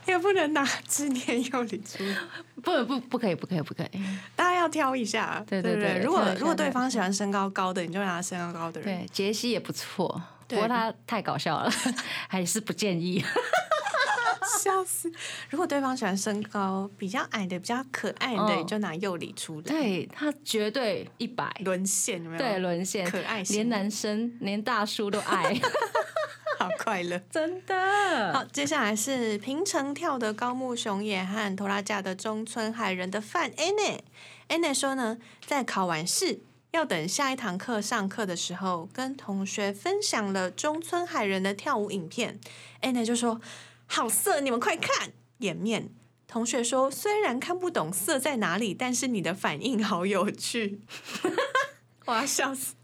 [0.07, 2.17] 也不能拿织田佑里出来，
[2.63, 3.89] 不不不可以，不可以，不可以。
[4.37, 9.01] 大家要挑一下，对对不对如果如果对方喜欢身高高的，你就拿身高高的人。
[9.01, 10.07] 对，杰西也不错，
[10.47, 11.69] 不对过他太搞笑了，
[12.29, 13.25] 还是不建议。
[14.63, 15.13] 笑死！
[15.51, 22.39] 如果对方喜欢身高比较矮的、比较可爱的，就拿佑里出来，对他绝对一百，沦陷有没有？
[22.39, 25.61] 对，沦陷，可爱型连男生连大叔都爱，
[26.59, 27.19] 好快乐。
[27.31, 28.33] 真的。
[28.33, 34.01] 好，接下来是平城跳的高木雄也和拖拉架的中村海人的范 Anne。
[34.49, 42.39] Anne 说呢，在考完试要等下一堂课上课的时候，跟同学分享了中村海人的跳舞影片。
[42.83, 43.41] Anna 就说
[43.87, 45.91] ：“好色，你们快看！”掩面。
[46.27, 50.81] 同学说：“虽然看不懂色在哪里，但是你的反应好有趣。
[52.07, 52.75] ”我要笑死。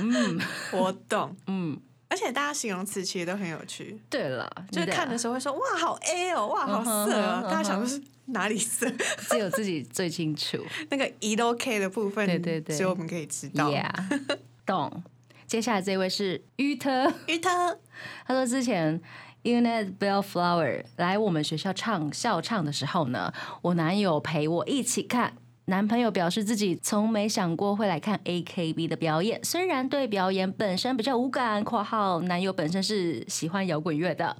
[0.00, 0.40] 嗯
[0.72, 3.98] 我懂，嗯，而且大家形容词其实都很有趣。
[4.10, 8.90] 对了，就是看的时候会说哇好 A 哦，哇好色哦，大家想的是哪里色？
[9.30, 10.58] 只有自己最清楚。
[10.90, 13.70] 那个 E 都 K 的部分，对对对只有我们可以知道。
[13.70, 15.02] Yeah，懂。
[15.46, 17.78] 接下来这位是于特，于特，
[18.26, 19.00] 他说之前
[19.44, 25.34] Unit Bellflower 来我们学校唱校唱的时候呢，我男友陪我一起看。
[25.66, 34.34] 男朋友表示自己从没想过会来看 AKB 的表演，虽然对表演本身比较无感（括号男友本身是喜欢摇滚乐的），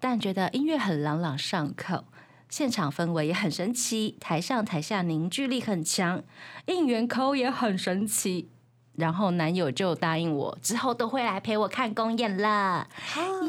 [0.00, 2.04] 但觉得音乐很朗朗上口，
[2.48, 6.24] 现场氛围也很神奇，台上台下凝聚力很强，
[6.66, 8.48] 应援口也很神奇。
[8.96, 12.88] 然后男友就答应我，之后都会来陪我看公演了。
[13.16, 13.48] 耶，安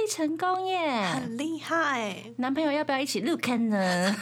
[0.00, 1.02] 利成功耶！
[1.12, 4.16] 很厉害，男朋友要不要一起？Look 呢？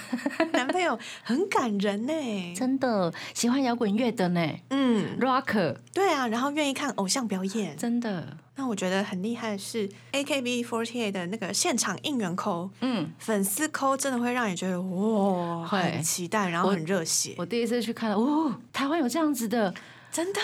[0.52, 2.54] 男朋友很感人呢。
[2.54, 4.40] 真的喜欢摇滚乐的呢。
[4.70, 7.76] 嗯，，Rocker，对啊，然后愿意看偶像表演。
[7.76, 19.72] 真的，那我觉得很厉害的是 AKB48 的那个现场应援扣，嗯，粉丝扣真的会让你觉得哇，很期待，然后很热血，我第一次去看，哦，台湾有这样子的，
[20.10, 20.40] 真的，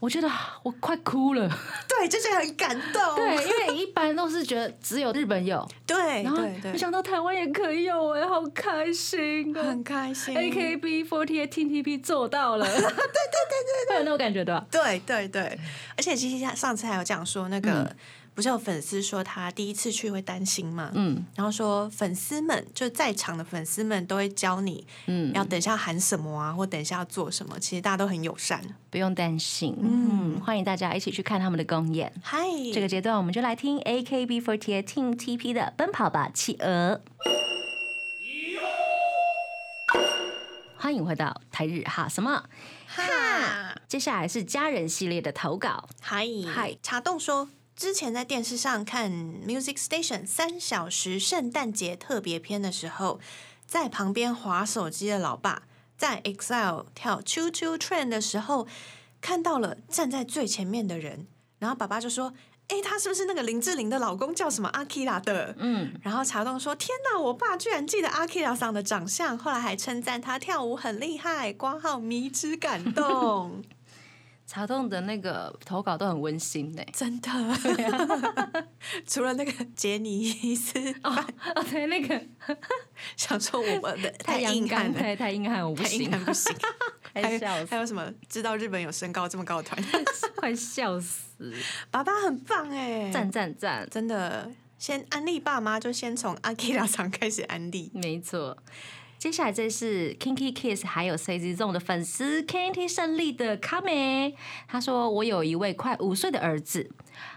[0.00, 0.28] 我觉得
[0.62, 1.48] 我快哭了。
[1.88, 3.16] 对，就是很感动。
[3.16, 10.34] 对，因为一般都是觉得只有日本有，对然后对对，没想到台湾也可以有，哎，好开心啊很开心。
[10.34, 14.66] akb forty attv 做到了， 对对对对会有那种感觉的。
[14.70, 15.58] 对对对，
[15.96, 17.96] 而且其实上次还有讲说，那个、嗯
[18.34, 28.60] 不是有粉丝说他第一次去会担心吗，嗯然后说粉丝们就在场的粉丝们都会教你嗯，要等一下喊什么啊，或等一下要做什么，其实大家都很友善。
[28.90, 32.12] 不用担心，嗯，欢迎大家一起去看他们的公演。
[32.22, 37.00] 嗨，这个阶段，我们就来听 AKB48 Team TP 的《奔跑吧，企鹅》。
[40.76, 42.44] 欢迎回到台日哈什么？
[42.88, 45.88] 哈，接下来是家人系列的投稿。
[46.00, 47.48] 嗨嗨茶洞说。
[47.76, 53.18] 之前在电视上看 Music Station 三小时圣诞节特别篇的时候，
[53.66, 55.64] 在旁边划手机的老爸
[55.96, 58.68] 在 Excel 跳 Choo Choo Train 的时候，
[59.20, 61.26] 看到了站在最前面的人，
[61.58, 62.32] 然后爸爸就说
[62.68, 73.64] ：“哎，他是不是那个林志玲的老公叫什么阿 Kira 的？”嗯，然后查栋说：“天哪，我爸居然记得阿 Kira 桑的长相，后来还称赞他跳舞很厉害，光号迷之感动。”
[74.46, 76.82] 茶洞的那个投稿都很温馨呢。
[76.92, 77.30] 真的，
[79.06, 81.10] 除了那个杰尼斯，哦
[81.54, 82.20] 哦，对，那个
[83.16, 86.54] 想说我们的 太硬汉，了，太太硬汉，我不太硬行，汉不行。
[87.12, 88.12] 还有还笑死还有什么？
[88.28, 89.82] 知道日本有身高这么高的团，
[90.36, 91.52] 快笑死！
[91.90, 93.88] 爸爸很棒哎，赞赞赞！
[93.90, 94.50] 真的。
[94.76, 97.90] 先安利爸妈，就先从阿 Kira 上开始安利。
[97.94, 98.58] 没错。
[99.24, 104.34] 接下来这是 Kinky Kiss 还有 CZ Zone 的粉丝 Kinky 胜利的卡美，
[104.68, 106.90] 他说我有一位快五岁的儿子，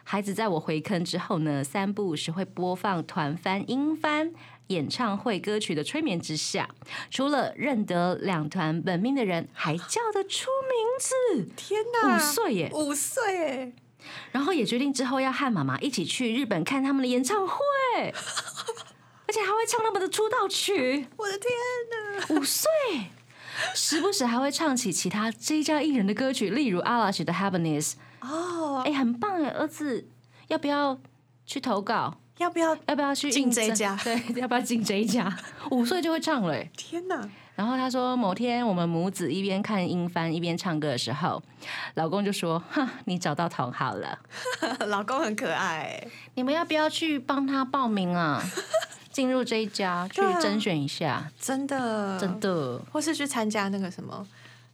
[0.03, 4.33] 孩子在我回坑之后呢，三不五时会播放团翻英翻。
[4.67, 6.67] 演唱会歌曲的催眠之下，
[7.09, 11.49] 除了认得两团本命的人，还叫得出名字。
[11.55, 12.69] 天哪，五岁耶！
[12.73, 13.73] 五岁耶，
[14.33, 17.55] 然后也决定之后要和妈妈一起去日本看他们的演唱会，
[17.97, 18.11] 而
[19.41, 21.49] 还会唱他们的出道曲，我的天
[21.91, 22.35] 哪！
[22.35, 22.69] 五岁，
[23.73, 27.91] 时不时还会唱起其他这一家艺人的歌曲，例如阿拉西的《Happiness》。
[28.21, 30.07] 哦，哎，很棒哎，儿子，
[30.47, 30.99] 要不要
[31.45, 32.19] 去投稿？
[32.39, 32.77] 要不要？
[32.85, 35.35] 要不要去进应征这一家对， 要不要进这一家？
[35.71, 36.69] 五岁就会唱了哎。
[36.77, 37.27] 天哪！
[37.55, 41.41] 然后他说，某天我们母子一边看英翻一边唱歌的时候，
[41.95, 44.19] 老公就说：“哈，你找到同好了，
[44.85, 48.39] 老公很可爱，你们要不要去帮他报名啊？
[49.17, 50.39] 进入这一家去对啊。
[50.39, 52.79] 甄选一下，真的，真，的。
[52.91, 54.23] 或是去参加那个什么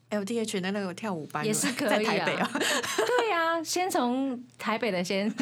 [0.10, 1.90] LDH 的那个跳舞班，也是可以啊。
[1.92, 2.52] 在台北啊，
[3.08, 5.34] 对呀、先从台北的先，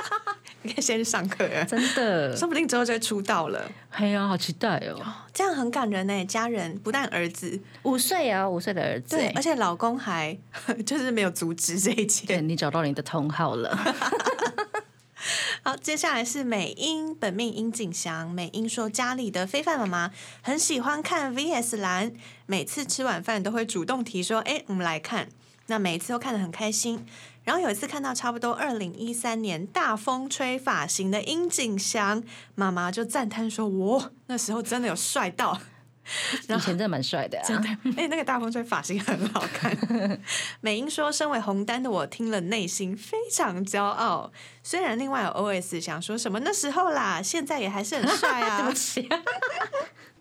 [0.62, 1.44] 你可以先去上课。
[1.44, 3.70] 啊，真的，说不定之后就会出道了。
[3.90, 4.96] 哎呀、好期待哦！
[5.34, 9.20] 这样很感人呢，家人不但儿子，五岁啊，五岁的儿子。
[9.34, 10.34] 而且老公还
[10.86, 12.40] 就是没有阻止这一对切。
[12.40, 13.76] 你找到你的同好了，
[15.62, 18.30] 好，接下来是美英，本命殷景祥。
[18.30, 22.12] 美英说，家里的非凡妈妈很喜欢看 VS 蓝，
[22.46, 25.28] 每次吃晚饭都会主动提说：“哎，我们来看。”
[25.66, 27.04] 那每一次都看得很开心。
[27.44, 32.22] 然后有一次看到差不多二零一三年大风吹发型的殷景祥，
[32.54, 35.60] 妈妈就赞叹说：“哇，那时候真的有帅到。”
[36.48, 39.76] 以前真的蛮帅的、啊，真的，哎、那个大风吹发型很好看。
[40.60, 44.32] 美英说：“身为红丹的我，听了内心非常骄傲。
[44.62, 49.08] 虽然另外有 OS 想说什么那时候啦，现在也还是很帅啊 对不啊，起、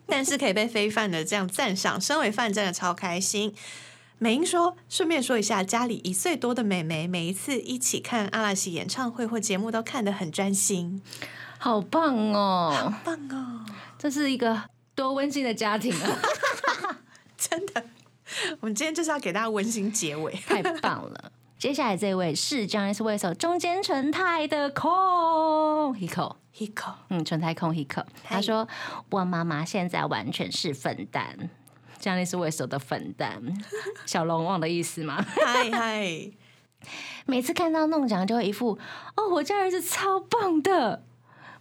[0.05, 3.53] 但是可以被非范的这样赞赏，身为范真的超开心。”
[4.19, 11.03] 美英说：“顺便说一下，家里一岁多的美眉，每一次一起看阿拉西演唱会或节目，都看得很专心，
[11.59, 12.73] 好棒哦！
[12.75, 13.63] 好棒哦！
[13.99, 14.63] 这是一个
[14.97, 16.19] 多温馨的家庭啊，
[17.37, 17.85] 真的，
[18.59, 20.33] 我们今天就是要给大家温馨结尾。
[20.33, 21.31] 太棒了！
[21.59, 24.89] 接下来这位是 Johnny Swiss 中间纯太的空
[25.95, 26.37] Hiko。
[26.55, 28.67] Hiko，嗯，纯太空 Hiko，他说
[29.11, 31.51] 我妈妈现在完全是粉蛋，
[31.99, 33.39] 这样是为手的粉蛋，
[34.07, 35.23] 小龙王的意思吗？
[35.45, 36.31] 嗨嗨，
[37.27, 38.79] 每次看到弄奖就会一副
[39.15, 41.03] 哦，我家儿子超棒的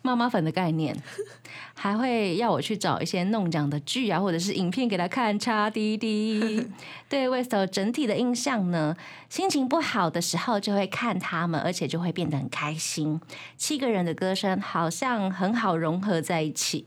[0.07, 0.97] 妈妈粉的概念，
[1.75, 6.69] 还会要我去找一些弄奖的剧啊，或者是影片给他看，叉滴滴。
[7.11, 8.97] 对 West 整体的印象呢，
[9.29, 13.21] 心情不好的时候就会看他们，而且就会变得很开心。
[13.57, 16.87] 七个人的歌声好像很好融合在一起。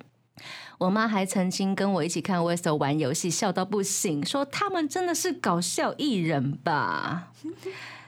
[0.77, 7.34] 我妈还曾经跟我一起看 West 玩游戏，笑到不行，说他们真的是搞笑艺人吧。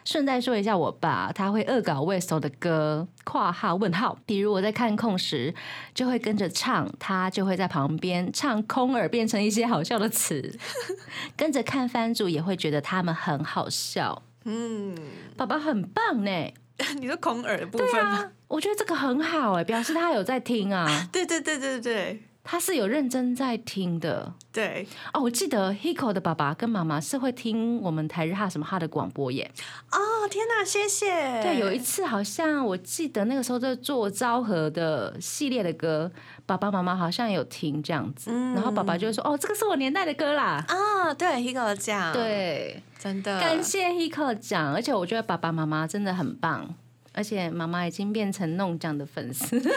[0.04, 5.54] 顺带说一下，我爸他会恶搞 West 的歌，括号问号，比如我在看空时
[5.94, 10.58] 就会跟着唱，他就会在旁边唱空耳，变成一些好笑的词。
[11.38, 14.24] 跟着看番主也会觉得他们很好笑。
[14.46, 14.96] 嗯，
[15.38, 16.32] 爸爸很棒呢，
[17.00, 18.12] 你说空耳的部对分吗？
[18.18, 24.34] 啊，我觉得这个很好哎，表示他有在听啊， 对对对对对他是有认真在听的。
[24.52, 29.50] 对，哦，我记得 Hiko 的爸爸跟妈妈是会听我们台日哈什么哈的广播耶。
[29.92, 31.42] 哦，天哪，谢谢。
[31.42, 36.12] 对，有一次好像我记得那个时候在做昭和的系列的歌，
[36.46, 40.64] 爸爸妈妈好像有听这样子，然后爸爸就会说：“哦，这个是我年代的歌啦。
[40.68, 46.76] 啊，对，Hiko 讲，，对，真的感谢 Hiko 讲，而且我觉得爸爸妈妈真的很棒，
[47.14, 49.58] 而且妈妈已经变成弄奖的粉丝。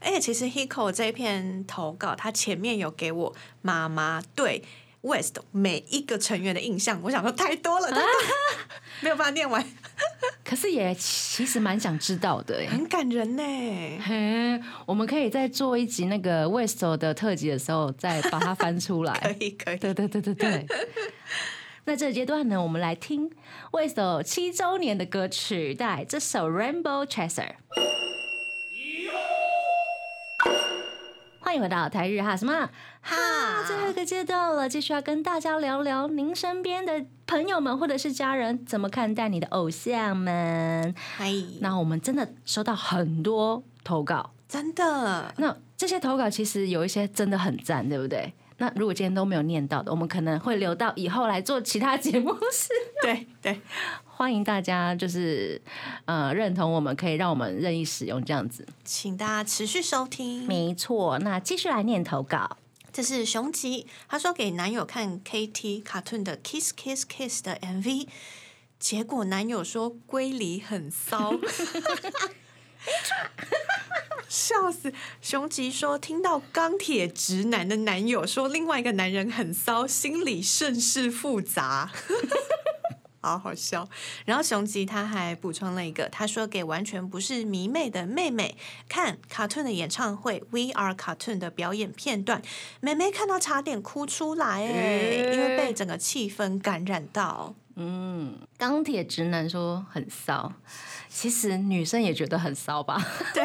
[0.00, 4.62] 而且其实 Hiko 这一篇投稿，他前面有给我妈妈对
[5.02, 8.08] West 每一个成员的印象，我想说太多了，太多了
[9.00, 9.64] 没有办法念完，
[10.44, 12.68] 可是也其实蛮想知道的耶。
[12.68, 13.42] 很感人呢。
[14.02, 19.12] 嘿，我们可以在做一集那个 West 的特辑的时候，再把它翻出来。
[19.22, 20.66] 可以可以，对对对对对。
[21.84, 23.30] 那这个阶段呢，我们来听
[23.72, 27.46] West 七周年的歌曲，带来这首《Rainbow Chaser》。
[31.48, 32.68] 欢迎回到台日哈什么？
[33.00, 33.16] 哈
[33.66, 40.94] 最后一个阶段了，继续要跟大家聊聊您身边的朋友们或者是家人怎么看待你的偶像们。
[41.16, 41.32] 哎，
[41.62, 48.34] 那我们真的收到很多投稿，真的，那这些投稿其实有一些真的很赞，对不对？
[48.58, 52.68] 那如果今天都没有念到的，我们可能会留到以后来做其他节目是。
[53.02, 53.60] 对对，
[54.04, 55.60] 欢迎大家就是
[56.04, 58.66] 呃认同我们，可以让我们任意使用这样子。
[58.84, 60.44] 请大家持续收听。
[60.46, 62.56] 没错，那继续来念投稿。
[62.92, 68.08] 这是熊吉，他说给男友看 KT Cartoon 的 Kiss Kiss Kiss 的 MV，
[68.80, 71.34] 结果男友说龟梨很骚，
[74.28, 74.92] 笑死！
[75.22, 81.90] 熊吉说听到钢铁直男的男友说另外一个男人很骚，心里甚是复杂。
[83.20, 83.88] 好好笑。
[84.26, 88.56] 然后熊吉他还补充了一个，他说给完全不是迷妹的妹妹
[88.88, 92.40] 看卡顿的演唱会，We Are Cartoon 的表演片段，
[92.80, 97.54] 妹妹看到差点哭出来因为被整个气氛感染到。
[97.74, 100.52] 嗯，钢铁直男说很骚，
[101.20, 103.04] 其实女生也觉得很骚吧？
[103.34, 103.44] 对，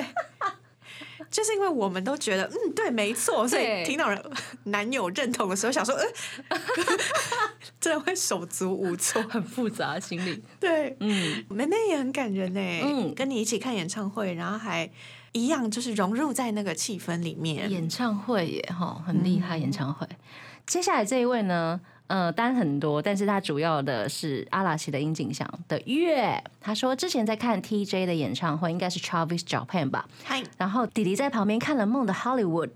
[1.31, 4.23] 就是因为我们都觉得嗯对，没错，所以对听到人
[4.65, 6.05] 男友认同的时候，想说，呃，
[7.81, 9.23] 真的会手足无措。
[9.23, 10.43] 很复杂心理。
[10.59, 14.87] 对，嗯，妹妹也很感人呢，嗯跟你一起看演唱会，然后还
[15.31, 17.71] 一样就是融入在那个气氛里面。
[17.71, 20.07] 演唱会耶，哈，很厉害演唱会。
[20.67, 26.43] 接下来这一位呢，呃，单很多，但是他主要的是阿拉奇的樱井翔的月。
[26.61, 30.07] 他说之前在看 TJ 的演唱会，应该是 Travis Japan 吧。
[30.23, 32.67] 嗨，然后弟弟在旁边看了《梦的 Hollywood》，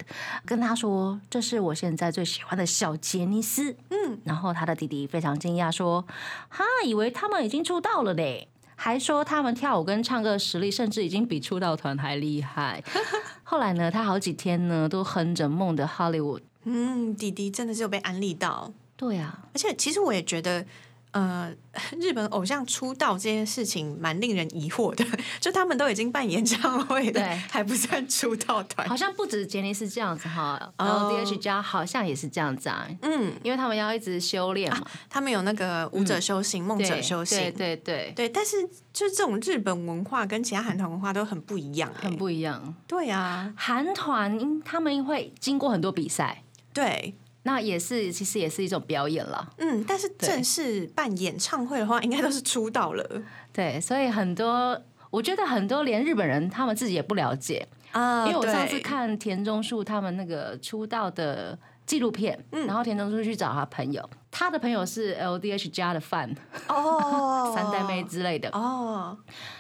[0.46, 6.06] 跟他说：“这是我现在最喜欢的小杰尼斯。”嗯，然后他的弟弟非常惊讶说
[6.50, 8.48] ：“哈，以为他们已经出道了嘞。
[8.80, 12.84] ”还说他们跳舞跟唱歌的实力，甚至已经比出道团还厉害。
[13.44, 16.40] 后来呢，他好几天呢都哼着《梦的 Hollywood》。
[16.64, 20.66] 嗯，弟弟真的是有被安利到，对啊，而且其实我也觉得。
[21.12, 21.52] 呃，
[22.00, 25.04] 日本偶像出道这件事情蛮令人疑惑的，
[25.40, 28.96] 就他们都已经办演唱会了，对还不算出道团好。
[28.96, 38.62] 像不止杰尼斯这样子哈哦，LDH 加好像也是这样子啊，嗯，因为他们要一直修炼嘛，他们有那个舞者修行、梦、者修行，对对对，对但是
[38.94, 42.76] 就这种日本文化跟其他韩团文化都很不一样、欸，很不一样。
[42.86, 46.44] 对啊，韩团他们会经过很多比赛，
[46.74, 47.16] 对，
[47.48, 49.54] 那也是其实也是一种表演了。
[49.58, 53.24] 嗯，但是正式办演唱会的话，应该都是出道了。
[53.54, 54.78] 对，所以很多
[55.10, 66.30] 我觉得很多连日本人他们自己也不了解，啊因为我上次看田中树他们那个出道的纪录片，然后田中树去找他朋友，他的朋友是 LDH 家的饭，
[66.68, 69.18] 哦， 三代妹之类的，哦，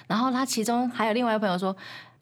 [0.07, 1.73] 然后他其中还有另外一个朋友说，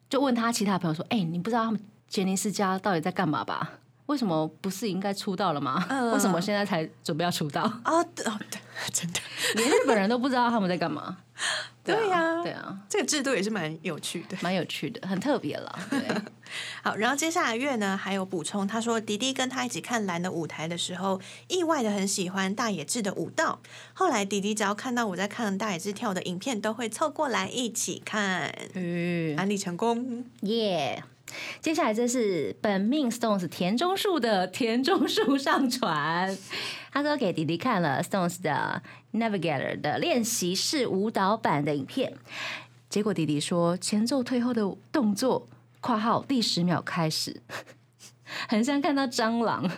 [0.08, 3.72] 就问他其他朋友说：“哎、你不知道他们杰尼斯家到底在干嘛吧？
[4.06, 5.84] 为什么不是应该出道了吗？
[5.88, 7.62] 嗯 为什么现在才准备要出道？
[7.84, 8.60] 啊，对哦，对，
[8.92, 9.20] 真的，
[9.56, 11.18] 连日本人都不知道他们在干嘛。
[11.84, 14.36] 对呀对啊，这个制度也是蛮有趣的。
[14.40, 15.78] 蛮有趣的，很特别了。
[15.90, 16.00] 对，
[16.82, 23.60] 好，然后接下来月呢还有补充，他说迪迪跟他一起看蓝的舞台的时候，意外的很喜欢大野智的舞蹈。
[23.92, 30.24] 后来迪迪只要看到我在看大野智跳的影片，都会凑过来一起看，嗯，安利成功。
[30.40, 31.04] 耶。
[31.60, 36.36] 接下来这是本命 Stones 田中树的田中树上传，
[36.92, 42.14] 他说给弟弟看了 Stones 的 Navigator 的练习室舞蹈版的影片，
[42.88, 44.62] 结果弟弟说前奏退后的
[44.92, 45.48] 动作
[45.80, 47.42] （括号第十秒开始
[48.48, 49.70] ）很像看到蟑螂，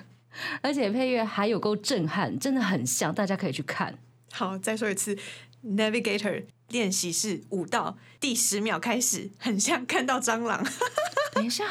[0.62, 3.98] 而且配乐还有够震撼，真的很像，大家可以去看。
[4.30, 5.16] 好，再说一次
[5.64, 10.64] ，Navigator 练习室舞蹈第十秒开始，很像看到蟑螂。
[11.34, 11.64] 等一下，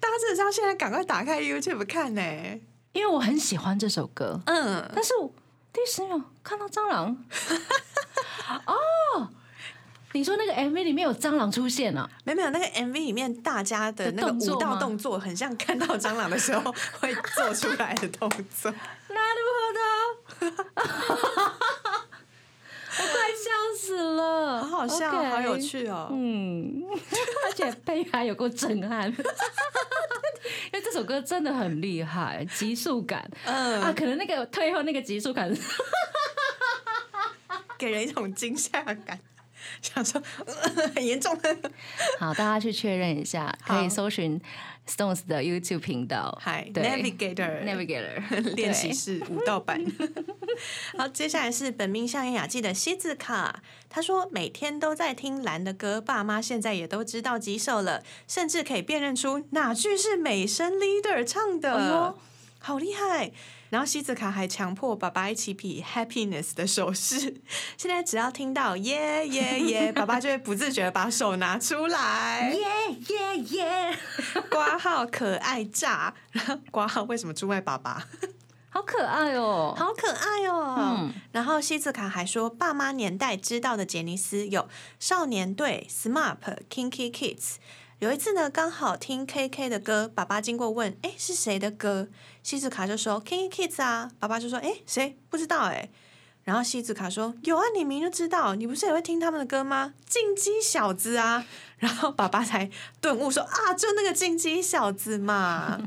[0.00, 2.20] 大家真的是要现在赶快打开 YouTube 看呢、
[2.92, 5.12] 因为我很喜欢这首歌，嗯，但是
[5.72, 7.16] 第十秒看到蟑螂，
[8.66, 9.30] 哦，
[10.12, 12.10] 你说那个 MV 里面有蟑螂出现啊？
[12.24, 18.28] 没有没有，那个 MV 里面大家的那个舞蹈动作，很像看到蟑螂的时候会做出来的动
[18.60, 18.72] 作。
[19.08, 21.54] 那如何的？
[23.00, 25.64] 我快笑死了，好好笑 OK 好有。
[25.66, 26.08] 趣哦。
[26.12, 26.82] 嗯，
[27.46, 29.16] 而且配乐还有够震撼， 因
[30.72, 35.50] 为这首歌真的很厉害，急速感、嗯，啊，可能那个退后那个急速感，
[37.78, 39.18] 给人一种惊吓感，
[39.82, 41.36] 想说、呃很严重。
[41.38, 41.56] 的。
[42.18, 44.40] 好，大家去确认一下，可以搜寻
[44.88, 47.64] Stones 的 YouTube 频道，嗨对，Navigator。
[47.64, 49.84] Navigator 练习室舞蹈版。
[50.98, 62.14] 好，接下来是本命相言雅纪的西子卡，他说每天都在听蓝的歌，爸妈现在也都知道几首了，甚至可以辨认出哪句是美声 leader 唱的，哎
[62.60, 63.30] 好厉害！
[63.70, 67.40] 然后西子卡还强迫爸爸一起比 happiness 的手势，
[67.76, 72.50] 现在只要听到耶耶耶，爸爸就会不自觉地把手拿出来。
[72.52, 72.66] 耶
[73.08, 73.98] 耶耶，
[74.50, 78.08] 挂号可爱炸，然后挂号为什么出卖爸爸？
[78.70, 79.74] 好可爱哦！
[79.76, 80.76] 好可爱哦！
[80.78, 86.36] 嗯然后西子卡还说，爸妈年代知道的杰尼斯有少年队、SMAP、
[86.70, 87.56] Kinky Kids。
[87.98, 92.08] 有一次呢，刚好听 KK 的歌，爸爸经过问：“哎，是谁的歌？”
[92.44, 95.16] 西子卡就说：“Kinky Kids 啊。”爸爸就说：“哎，谁？
[95.28, 95.88] 不知道哎。”
[96.44, 99.94] 然后西子卡说：“有啊，你明就知道，你不是也会听他们的歌吗？
[100.06, 101.44] 进击小子啊！”
[101.78, 105.80] 然后爸爸才顿悟说：“啊，就那个进击小子嘛。”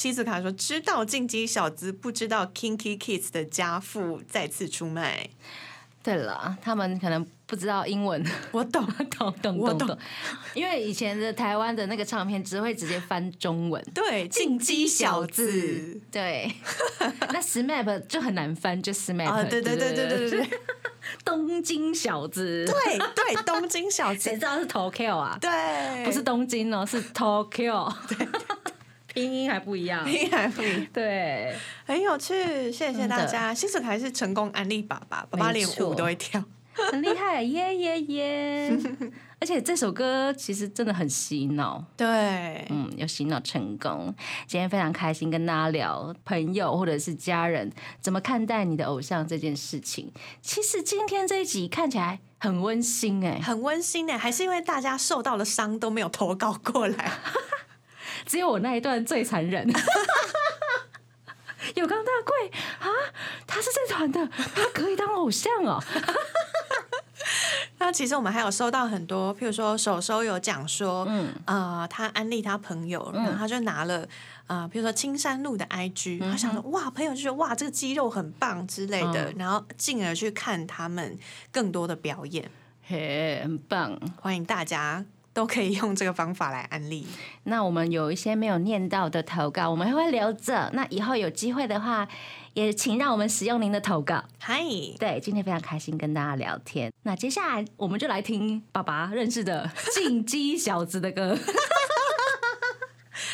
[0.00, 5.28] 西子卡说：“知道进击小子，不知道 Kinky Kids 的家父再次出卖。
[6.02, 8.82] 对了，他们可能不知道英文，我懂，
[9.18, 9.98] 懂懂我懂
[10.54, 13.84] 因为以前的台湾的那个唱片只会直接翻中文。
[13.94, 16.00] 对，进击小子。
[16.10, 16.50] 对，
[17.30, 19.28] 那 SMAP 就很难翻，就 SMAP。
[19.28, 20.58] 啊，对对对对对对 对，
[21.22, 22.64] 东京小子。
[22.64, 25.36] 对对，东京小子，谁知道是 Tokyo 啊？
[25.38, 27.94] 对，不是东京哦，是 Tokyo。
[29.12, 31.54] 拼音还不一样， 拼音还不一样，对，
[31.84, 33.52] 很有趣，谢谢大家。
[33.52, 36.42] 新手还是成功安利爸爸，爸爸连舞都会跳，
[36.92, 38.78] 很厉害，耶耶耶！
[39.40, 42.06] 而且这首歌其实真的很洗脑，对，
[42.68, 44.14] 嗯，有洗脑成功。
[44.46, 50.12] 今天非常开心跟大家聊朋友或者是家人怎么看待你的偶像这件事情。
[50.42, 57.10] 其实今天这一集看起来很温馨哎，很温馨哎，还是因为大家受到了伤都没有投稿过来。
[58.26, 59.68] 只有我那一段最残忍。
[61.76, 62.50] 有刚大贵
[62.80, 62.88] 啊，
[63.46, 65.82] 他是这团的，他可以当偶像哦。
[67.78, 74.06] 那其实我们还有收到很多，譬如说手收有讲说，嗯，呃，他安利他朋友，然后他就拿了，
[74.48, 81.18] 呃，比如说青山路的 IG，他想说，哇，朋友就说，哇，这个肌肉很棒之类的，然后进而去看他们
[81.50, 82.50] 更多的表演，
[82.86, 85.04] 嘿，很棒，欢迎大家。
[85.32, 87.06] 都可以用这个方法来安利。
[87.44, 90.70] 那我们有一些没有念到的投稿，我们会留着。
[90.72, 92.08] 那以后有机会的话，
[92.54, 94.24] 也请让我们使用您的投稿。
[94.38, 94.62] 嗨，
[94.98, 96.92] 对，今天非常开心跟大家聊天。
[97.02, 101.38] 那接下来我们就来听爸爸认识的进击小子的歌。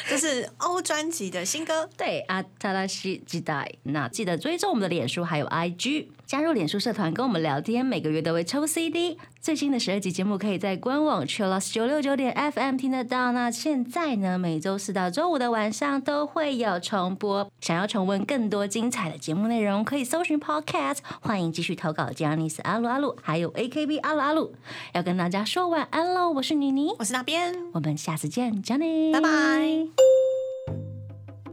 [0.08, 3.68] 这是欧专辑的新歌，对阿塔拉西基代。
[3.82, 9.16] 那记得追踪我们的脸书还有 IG，加入脸书社团跟我们聊天，每个月都会抽 CD。
[9.40, 13.30] 最新的十二集节目可以在官网 Chillus 九六九点 FM 听得到。
[13.30, 17.48] 那现在呢，每周四到周五的晚上都会有重播。
[17.60, 20.98] 想要重温更多精彩的节目内容，可以搜寻 Podcast。
[21.20, 24.52] 欢迎继续投稿 j a n i c e 阿鲁阿鲁，还有 AKB 阿鲁阿鲁。
[24.94, 30.35] 要跟大家说晚安喽，我是妮妮，我是那边，我们下次见 j a n i 拜拜。